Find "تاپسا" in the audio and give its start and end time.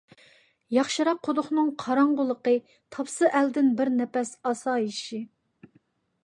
2.97-3.31